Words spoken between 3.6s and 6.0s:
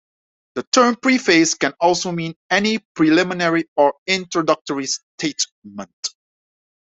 or introductory statement.